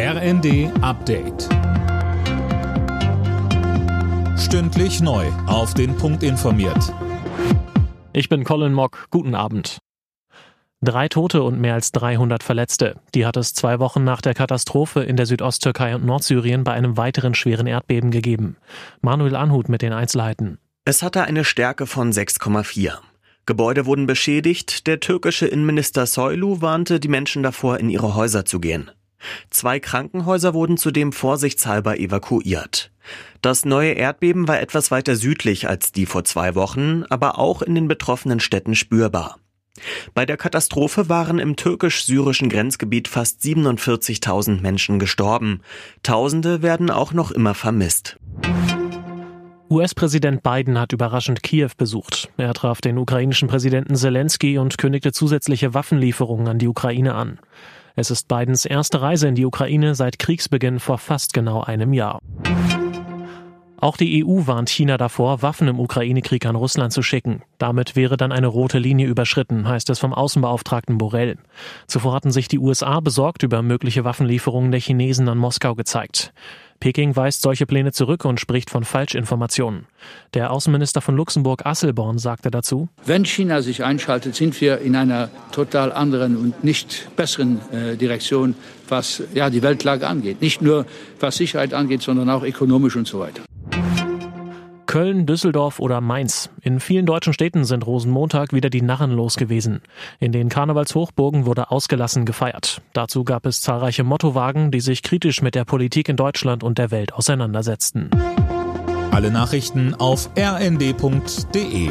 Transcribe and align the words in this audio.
RND 0.00 0.70
Update. 0.80 1.48
Stündlich 4.38 5.00
neu. 5.00 5.26
Auf 5.48 5.74
den 5.74 5.96
Punkt 5.96 6.22
informiert. 6.22 6.94
Ich 8.12 8.28
bin 8.28 8.44
Colin 8.44 8.74
Mock. 8.74 9.08
Guten 9.10 9.34
Abend. 9.34 9.78
Drei 10.80 11.08
Tote 11.08 11.42
und 11.42 11.60
mehr 11.60 11.74
als 11.74 11.90
300 11.90 12.44
Verletzte. 12.44 13.00
Die 13.16 13.26
hat 13.26 13.36
es 13.36 13.54
zwei 13.54 13.80
Wochen 13.80 14.04
nach 14.04 14.20
der 14.20 14.34
Katastrophe 14.34 15.02
in 15.02 15.16
der 15.16 15.26
Südosttürkei 15.26 15.96
und 15.96 16.06
Nordsyrien 16.06 16.62
bei 16.62 16.74
einem 16.74 16.96
weiteren 16.96 17.34
schweren 17.34 17.66
Erdbeben 17.66 18.12
gegeben. 18.12 18.56
Manuel 19.00 19.34
Anhut 19.34 19.68
mit 19.68 19.82
den 19.82 19.92
Einzelheiten. 19.92 20.58
Es 20.84 21.02
hatte 21.02 21.24
eine 21.24 21.44
Stärke 21.44 21.86
von 21.86 22.12
6,4. 22.12 22.92
Gebäude 23.46 23.84
wurden 23.84 24.06
beschädigt. 24.06 24.86
Der 24.86 25.00
türkische 25.00 25.48
Innenminister 25.48 26.06
Soylu 26.06 26.60
warnte 26.60 27.00
die 27.00 27.08
Menschen 27.08 27.42
davor, 27.42 27.78
in 27.78 27.90
ihre 27.90 28.14
Häuser 28.14 28.44
zu 28.44 28.60
gehen. 28.60 28.92
Zwei 29.50 29.80
Krankenhäuser 29.80 30.54
wurden 30.54 30.76
zudem 30.76 31.12
vorsichtshalber 31.12 31.98
evakuiert. 31.98 32.90
Das 33.42 33.64
neue 33.64 33.92
Erdbeben 33.92 34.48
war 34.48 34.60
etwas 34.60 34.90
weiter 34.90 35.16
südlich 35.16 35.68
als 35.68 35.92
die 35.92 36.06
vor 36.06 36.24
zwei 36.24 36.54
Wochen, 36.54 37.04
aber 37.08 37.38
auch 37.38 37.62
in 37.62 37.74
den 37.74 37.88
betroffenen 37.88 38.40
Städten 38.40 38.74
spürbar. 38.74 39.38
Bei 40.14 40.26
der 40.26 40.36
Katastrophe 40.36 41.08
waren 41.08 41.38
im 41.38 41.56
türkisch-syrischen 41.56 42.48
Grenzgebiet 42.48 43.08
fast 43.08 43.40
47.000 43.42 44.60
Menschen 44.60 44.98
gestorben. 44.98 45.60
Tausende 46.02 46.62
werden 46.62 46.90
auch 46.90 47.12
noch 47.12 47.30
immer 47.30 47.54
vermisst. 47.54 48.18
US-Präsident 49.70 50.42
Biden 50.42 50.78
hat 50.78 50.92
überraschend 50.92 51.42
Kiew 51.42 51.70
besucht. 51.76 52.30
Er 52.38 52.54
traf 52.54 52.80
den 52.80 52.96
ukrainischen 52.96 53.48
Präsidenten 53.48 53.96
Zelensky 53.96 54.56
und 54.56 54.78
kündigte 54.78 55.12
zusätzliche 55.12 55.74
Waffenlieferungen 55.74 56.48
an 56.48 56.58
die 56.58 56.68
Ukraine 56.68 57.14
an. 57.14 57.38
Es 58.00 58.12
ist 58.12 58.28
Bidens 58.28 58.64
erste 58.64 59.02
Reise 59.02 59.26
in 59.26 59.34
die 59.34 59.44
Ukraine 59.44 59.96
seit 59.96 60.20
Kriegsbeginn 60.20 60.78
vor 60.78 60.98
fast 60.98 61.32
genau 61.32 61.62
einem 61.62 61.92
Jahr. 61.92 62.20
Auch 63.80 63.96
die 63.96 64.24
EU 64.24 64.46
warnt 64.46 64.70
China 64.70 64.96
davor, 64.96 65.42
Waffen 65.42 65.66
im 65.66 65.80
Ukraine-Krieg 65.80 66.46
an 66.46 66.54
Russland 66.54 66.92
zu 66.92 67.02
schicken. 67.02 67.42
Damit 67.58 67.96
wäre 67.96 68.16
dann 68.16 68.30
eine 68.30 68.46
rote 68.46 68.78
Linie 68.78 69.08
überschritten, 69.08 69.66
heißt 69.66 69.90
es 69.90 69.98
vom 69.98 70.14
Außenbeauftragten 70.14 70.96
Borrell. 70.96 71.38
Zuvor 71.88 72.14
hatten 72.14 72.30
sich 72.30 72.46
die 72.46 72.60
USA 72.60 73.00
besorgt 73.00 73.42
über 73.42 73.62
mögliche 73.62 74.04
Waffenlieferungen 74.04 74.70
der 74.70 74.80
Chinesen 74.80 75.28
an 75.28 75.38
Moskau 75.38 75.74
gezeigt. 75.74 76.32
Peking 76.80 77.16
weist 77.16 77.42
solche 77.42 77.66
Pläne 77.66 77.92
zurück 77.92 78.24
und 78.24 78.38
spricht 78.38 78.70
von 78.70 78.84
Falschinformationen. 78.84 79.86
Der 80.34 80.52
Außenminister 80.52 81.00
von 81.00 81.16
Luxemburg 81.16 81.66
Asselborn 81.66 82.18
sagte 82.18 82.50
dazu, 82.50 82.88
Wenn 83.04 83.24
China 83.24 83.62
sich 83.62 83.82
einschaltet, 83.82 84.36
sind 84.36 84.60
wir 84.60 84.78
in 84.78 84.94
einer 84.94 85.28
total 85.50 85.92
anderen 85.92 86.36
und 86.36 86.62
nicht 86.62 87.08
besseren 87.16 87.60
äh, 87.72 87.96
Direktion, 87.96 88.54
was 88.88 89.22
ja, 89.34 89.50
die 89.50 89.62
Weltlage 89.62 90.06
angeht. 90.06 90.40
Nicht 90.40 90.62
nur 90.62 90.86
was 91.18 91.36
Sicherheit 91.36 91.74
angeht, 91.74 92.02
sondern 92.02 92.30
auch 92.30 92.44
ökonomisch 92.44 92.96
und 92.96 93.08
so 93.08 93.20
weiter. 93.20 93.42
Köln, 94.88 95.26
Düsseldorf 95.26 95.80
oder 95.80 96.00
Mainz. 96.00 96.48
In 96.62 96.80
vielen 96.80 97.04
deutschen 97.04 97.34
Städten 97.34 97.64
sind 97.64 97.86
Rosenmontag 97.86 98.54
wieder 98.54 98.70
die 98.70 98.80
Narren 98.80 99.12
los 99.12 99.36
gewesen. 99.36 99.82
In 100.18 100.32
den 100.32 100.48
Karnevalshochburgen 100.48 101.44
wurde 101.44 101.70
ausgelassen 101.70 102.24
gefeiert. 102.24 102.80
Dazu 102.94 103.22
gab 103.22 103.44
es 103.44 103.60
zahlreiche 103.60 104.02
Mottowagen, 104.02 104.70
die 104.70 104.80
sich 104.80 105.02
kritisch 105.02 105.42
mit 105.42 105.54
der 105.54 105.66
Politik 105.66 106.08
in 106.08 106.16
Deutschland 106.16 106.64
und 106.64 106.78
der 106.78 106.90
Welt 106.90 107.12
auseinandersetzten. 107.12 108.10
Alle 109.10 109.30
Nachrichten 109.30 109.94
auf 109.94 110.30
rnd.de 110.38 111.90